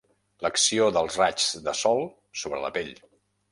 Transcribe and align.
L'acció 0.45 0.87
dels 0.95 1.19
raigs 1.21 1.45
del 1.69 1.79
sol 1.83 2.03
sobre 2.45 2.65
la 2.67 2.75
pell. 2.81 2.93